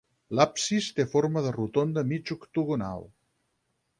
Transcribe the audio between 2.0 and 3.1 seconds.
mig octogonal.